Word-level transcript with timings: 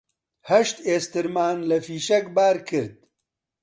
هەشت 0.49 0.77
ئێسترمان 0.87 1.57
لە 1.69 1.77
فیشەک 1.85 2.25
بار 2.35 2.57
کرد 2.69 2.95